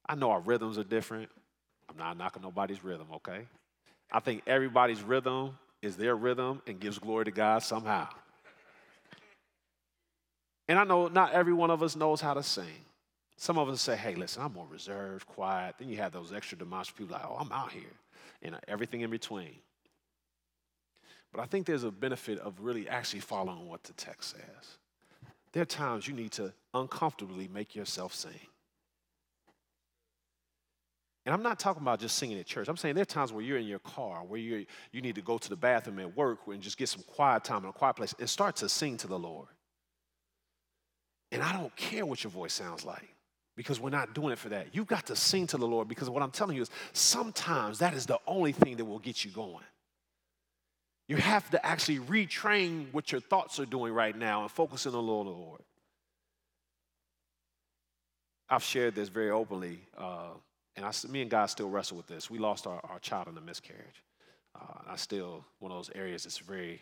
[0.06, 1.30] I know our rhythms are different.
[1.98, 3.46] Not knocking nobody's rhythm, okay?
[4.10, 8.08] I think everybody's rhythm is their rhythm and gives glory to God somehow.
[10.68, 12.84] And I know not every one of us knows how to sing.
[13.36, 15.76] Some of us say, hey, listen, I'm more reserved, quiet.
[15.78, 17.94] Then you have those extra demonstrative people like, oh, I'm out here,
[18.42, 19.54] and uh, everything in between.
[21.32, 24.78] But I think there's a benefit of really actually following what the text says.
[25.52, 28.48] there are times you need to uncomfortably make yourself sing.
[31.28, 32.68] And I'm not talking about just singing at church.
[32.68, 35.20] I'm saying there are times where you're in your car, where you you need to
[35.20, 37.96] go to the bathroom at work and just get some quiet time in a quiet
[37.96, 39.48] place and start to sing to the Lord.
[41.30, 43.14] And I don't care what your voice sounds like
[43.56, 44.68] because we're not doing it for that.
[44.74, 47.92] You've got to sing to the Lord because what I'm telling you is sometimes that
[47.92, 49.66] is the only thing that will get you going.
[51.08, 54.92] You have to actually retrain what your thoughts are doing right now and focus on
[54.92, 55.60] the Lord, Lord.
[58.48, 60.28] I've shared this very openly, uh,
[60.78, 62.30] and I, me and God still wrestle with this.
[62.30, 64.04] We lost our, our child in a miscarriage.
[64.54, 66.80] Uh, I still, one of those areas that's very,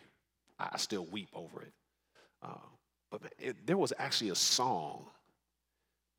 [0.61, 1.73] I still weep over it.
[2.43, 2.69] Uh,
[3.11, 5.07] but it, there was actually a song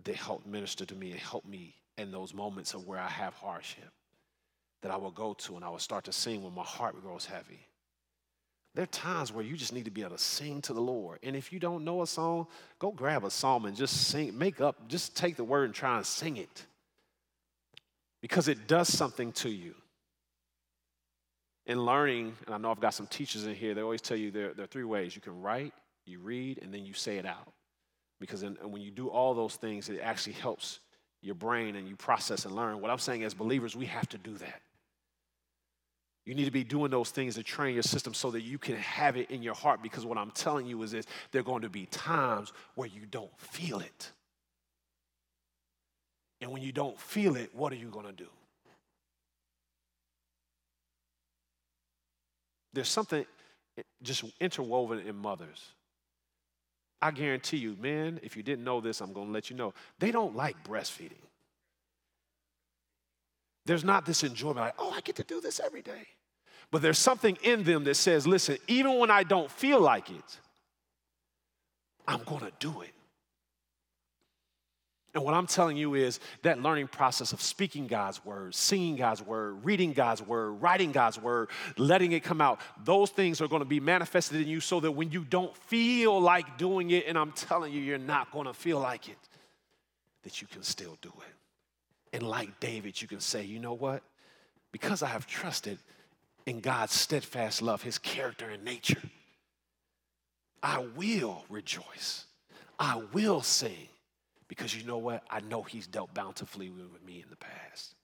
[0.05, 3.36] that helped minister to me and helped me in those moments of where I have
[3.36, 3.91] hardship
[4.82, 7.28] that I will go to and I will start to sing when my heart grows
[7.28, 7.59] heavy.
[8.73, 11.19] There are times where you just need to be able to sing to the Lord.
[11.21, 12.47] And if you don't know a song,
[12.80, 15.97] go grab a psalm and just sing, make up, just take the word and try
[15.97, 16.66] and sing it.
[18.28, 19.73] Because it does something to you.
[21.65, 24.32] In learning, and I know I've got some teachers in here, they always tell you
[24.32, 25.73] there, there are three ways you can write,
[26.05, 27.53] you read, and then you say it out.
[28.19, 30.82] Because in, when you do all those things, it actually helps
[31.21, 32.82] your brain and you process and learn.
[32.82, 34.61] What I'm saying as believers, we have to do that.
[36.25, 38.75] You need to be doing those things to train your system so that you can
[38.75, 39.82] have it in your heart.
[39.82, 43.05] Because what I'm telling you is this there are going to be times where you
[43.09, 44.11] don't feel it.
[46.41, 48.27] And when you don't feel it, what are you going to do?
[52.73, 53.25] There's something
[54.03, 55.71] just interwoven in mothers.
[57.01, 59.73] I guarantee you, men, if you didn't know this, I'm going to let you know.
[59.99, 61.11] They don't like breastfeeding.
[63.65, 66.07] There's not this enjoyment like, oh, I get to do this every day.
[66.71, 70.39] But there's something in them that says, listen, even when I don't feel like it,
[72.07, 72.93] I'm going to do it.
[75.14, 79.22] And what I'm telling you is that learning process of speaking God's word, singing God's
[79.22, 83.62] word, reading God's word, writing God's word, letting it come out, those things are going
[83.62, 87.18] to be manifested in you so that when you don't feel like doing it, and
[87.18, 89.18] I'm telling you, you're not going to feel like it,
[90.24, 92.16] that you can still do it.
[92.16, 94.03] And like David, you can say, you know what?
[94.72, 95.80] Because I have trusted
[96.45, 99.01] in God's steadfast love, his character and nature.
[100.62, 102.26] I will rejoice.
[102.78, 103.88] I will sing
[104.47, 105.23] because you know what?
[105.29, 107.95] I know he's dealt bountifully with me in the past.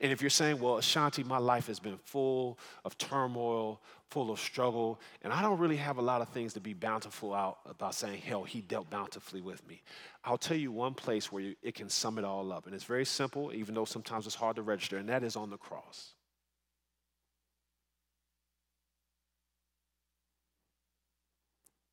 [0.00, 3.80] And if you're saying, well, Ashanti, my life has been full of turmoil,
[4.10, 7.34] full of struggle, and I don't really have a lot of things to be bountiful
[7.34, 9.82] out about saying, hell, he dealt bountifully with me.
[10.24, 12.66] I'll tell you one place where it can sum it all up.
[12.66, 15.50] And it's very simple, even though sometimes it's hard to register, and that is on
[15.50, 16.12] the cross.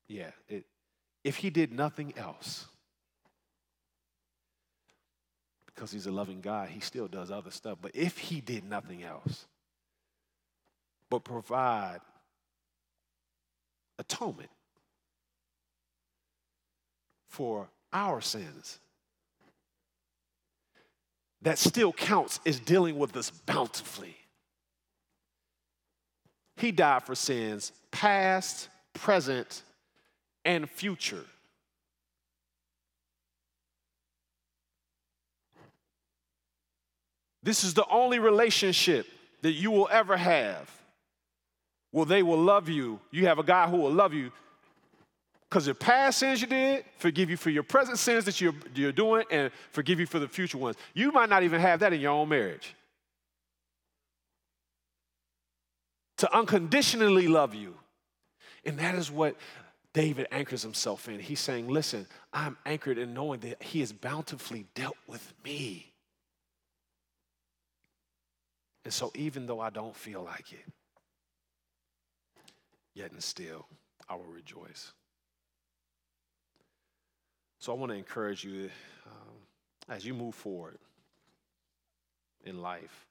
[0.08, 0.64] Yeah, it,
[1.24, 2.66] if he did nothing else,
[5.76, 7.78] because he's a loving God, he still does other stuff.
[7.80, 9.44] But if he did nothing else,
[11.10, 12.00] but provide
[13.98, 14.48] atonement
[17.28, 18.78] for our sins,
[21.42, 24.16] that still counts as dealing with us bountifully.
[26.56, 29.62] He died for sins past, present,
[30.44, 31.24] and future.
[37.46, 39.06] This is the only relationship
[39.42, 40.68] that you will ever have.
[41.92, 42.98] Well, they will love you.
[43.12, 44.32] You have a guy who will love you
[45.48, 48.90] because your past sins you did, forgive you for your present sins that you're, you're
[48.90, 50.76] doing, and forgive you for the future ones.
[50.92, 52.74] You might not even have that in your own marriage.
[56.16, 57.76] To unconditionally love you.
[58.64, 59.36] And that is what
[59.92, 61.20] David anchors himself in.
[61.20, 65.92] He's saying, Listen, I'm anchored in knowing that he has bountifully dealt with me.
[68.86, 70.64] And so, even though I don't feel like it,
[72.94, 73.66] yet and still,
[74.08, 74.92] I will rejoice.
[77.58, 78.70] So, I want to encourage you
[79.04, 79.34] um,
[79.88, 80.78] as you move forward
[82.44, 83.08] in life,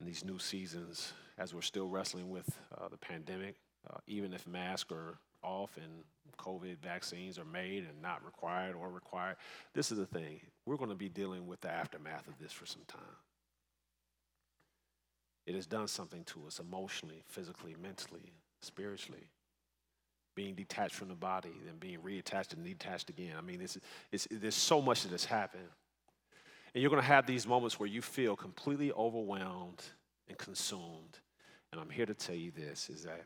[0.00, 2.48] in these new seasons, as we're still wrestling with
[2.80, 3.56] uh, the pandemic,
[3.90, 6.04] uh, even if masks are off and
[6.38, 9.36] COVID vaccines are made and not required or required.
[9.74, 10.40] This is the thing.
[10.64, 13.16] We're going to be dealing with the aftermath of this for some time.
[15.50, 19.28] It has done something to us emotionally, physically, mentally, spiritually.
[20.36, 23.32] Being detached from the body, then being reattached and detached again.
[23.36, 23.76] I mean, it's,
[24.12, 25.66] it's, there's so much that has happened.
[26.72, 29.82] And you're going to have these moments where you feel completely overwhelmed
[30.28, 31.18] and consumed.
[31.72, 33.24] And I'm here to tell you this is that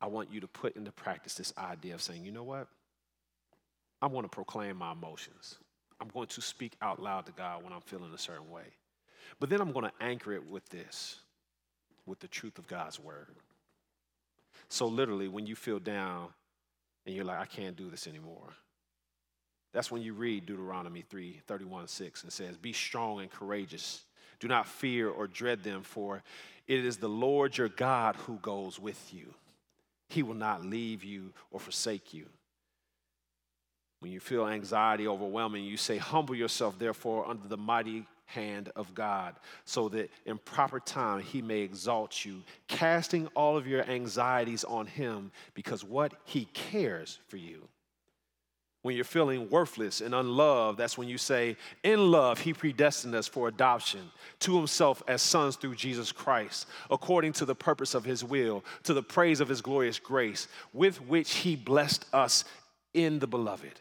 [0.00, 2.66] I want you to put into practice this idea of saying, you know what?
[4.00, 5.58] I'm going to proclaim my emotions.
[6.00, 8.72] I'm going to speak out loud to God when I'm feeling a certain way.
[9.38, 11.20] But then I'm going to anchor it with this,
[12.06, 13.28] with the truth of God's word.
[14.68, 16.28] So, literally, when you feel down
[17.06, 18.54] and you're like, I can't do this anymore,
[19.72, 24.02] that's when you read Deuteronomy 3 31 6 and says, Be strong and courageous.
[24.40, 26.22] Do not fear or dread them, for
[26.66, 29.34] it is the Lord your God who goes with you.
[30.08, 32.26] He will not leave you or forsake you.
[34.00, 38.94] When you feel anxiety overwhelming, you say, Humble yourself, therefore, under the mighty hand of
[38.94, 39.34] God,
[39.64, 44.86] so that in proper time he may exalt you, casting all of your anxieties on
[44.86, 47.68] him, because what he cares for you.
[48.82, 53.28] When you're feeling worthless and unloved, that's when you say, In love, He predestined us
[53.28, 58.24] for adoption to Himself as sons through Jesus Christ, according to the purpose of His
[58.24, 62.46] will, to the praise of His glorious grace, with which He blessed us
[62.94, 63.78] in the beloved.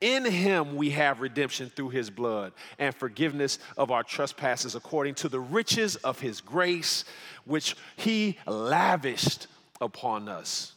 [0.00, 5.28] In Him we have redemption through His blood and forgiveness of our trespasses, according to
[5.28, 7.04] the riches of His grace,
[7.44, 9.46] which He lavished
[9.80, 10.72] upon us.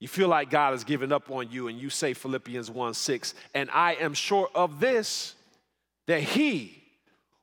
[0.00, 3.34] You feel like God has given up on you, and you say Philippians 1 6,
[3.54, 5.34] and I am sure of this,
[6.06, 6.82] that he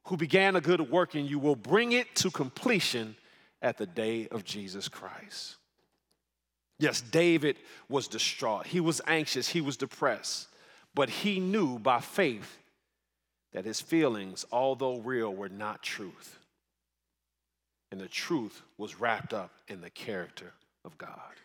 [0.05, 3.15] who began a good work in you will bring it to completion
[3.61, 5.57] at the day of Jesus Christ.
[6.77, 7.57] Yes, David
[7.89, 8.67] was distraught.
[8.67, 9.47] He was anxious.
[9.47, 10.47] He was depressed.
[10.95, 12.57] But he knew by faith
[13.51, 16.39] that his feelings, although real, were not truth.
[17.91, 21.35] And the truth was wrapped up in the character of God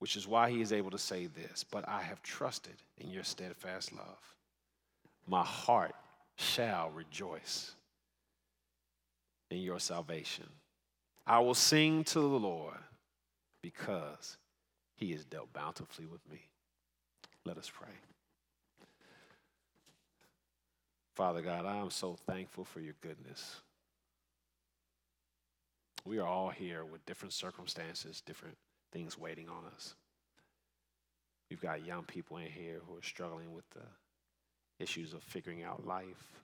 [0.00, 3.22] which is why he is able to say this But I have trusted in your
[3.22, 4.34] steadfast love.
[5.28, 5.94] My heart
[6.36, 7.72] shall rejoice
[9.50, 10.46] in your salvation.
[11.26, 12.78] I will sing to the Lord
[13.62, 14.36] because
[14.96, 16.40] he has dealt bountifully with me.
[17.44, 17.92] Let us pray.
[21.20, 23.60] Father God, I am so thankful for your goodness.
[26.06, 28.56] We are all here with different circumstances, different
[28.90, 29.96] things waiting on us.
[31.50, 33.82] We've got young people in here who are struggling with the
[34.82, 36.40] issues of figuring out life,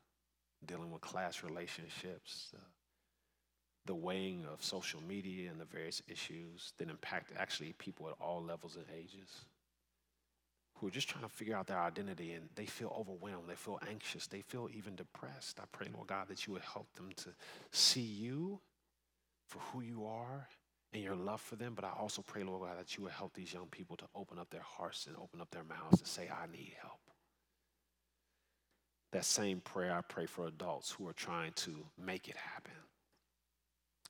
[0.66, 2.60] dealing with class relationships, uh,
[3.86, 8.42] the weighing of social media and the various issues that impact actually people at all
[8.42, 9.46] levels and ages
[10.76, 13.78] who are just trying to figure out their identity and they feel overwhelmed, they feel
[13.88, 15.58] anxious, they feel even depressed.
[15.58, 17.30] I pray, Lord God, that you would help them to
[17.70, 18.60] see you
[19.48, 20.48] for who you are
[20.92, 21.74] and your love for them.
[21.74, 24.38] But I also pray, Lord God, that you would help these young people to open
[24.38, 27.00] up their hearts and open up their mouths to say, I need help.
[29.12, 32.72] That same prayer I pray for adults who are trying to make it happen.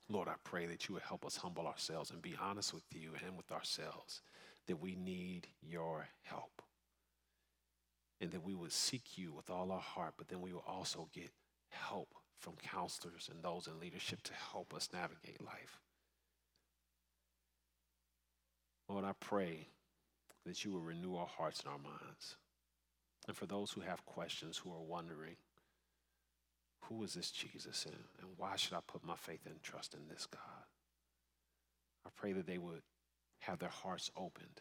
[0.09, 3.11] Lord, I pray that you would help us humble ourselves and be honest with you
[3.25, 4.23] and with ourselves
[4.67, 6.63] that we need your help.
[8.21, 11.09] And that we would seek you with all our heart, but then we will also
[11.13, 11.31] get
[11.69, 15.81] help from counselors and those in leadership to help us navigate life.
[18.89, 19.69] Lord, I pray
[20.45, 22.37] that you will renew our hearts and our minds.
[23.27, 25.37] And for those who have questions, who are wondering,
[26.83, 30.07] who is this Jesus and, and why should I put my faith and trust in
[30.09, 30.65] this God?
[32.07, 32.83] I pray that they would
[33.41, 34.61] have their hearts opened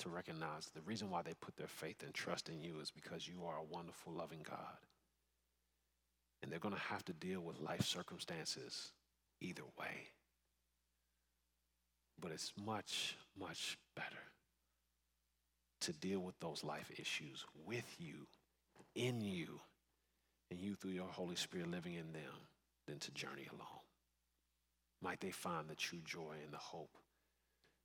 [0.00, 3.26] to recognize the reason why they put their faith and trust in you is because
[3.26, 4.78] you are a wonderful, loving God.
[6.42, 8.92] And they're going to have to deal with life circumstances
[9.40, 10.08] either way.
[12.20, 14.06] But it's much, much better
[15.80, 18.26] to deal with those life issues with you,
[18.94, 19.60] in you,
[20.50, 22.48] and you through your Holy Spirit living in them
[22.86, 23.82] than to journey alone.
[25.00, 26.96] Might they find the true joy and the hope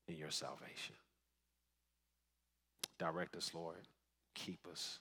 [0.07, 0.95] in your salvation.
[2.99, 3.87] Direct us, Lord.
[4.35, 4.99] Keep us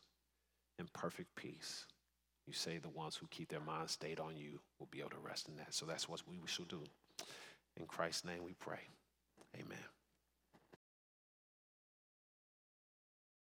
[0.79, 1.87] in perfect peace.
[2.47, 5.17] You say the ones who keep their minds stayed on you will be able to
[5.25, 5.73] rest in that.
[5.75, 6.83] So that's what we shall do.
[7.77, 8.81] In Christ's name we pray.
[9.55, 9.79] Amen.